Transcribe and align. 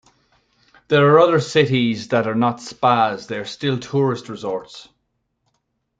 There 0.87 1.13
are 1.13 1.19
other 1.19 1.39
cities 1.39 2.07
that 2.07 2.25
are 2.25 2.33
not 2.33 2.59
spas, 2.59 3.27
they 3.27 3.37
are 3.37 3.45
still 3.45 3.77
tourist 3.77 4.29
resorts. 4.29 4.89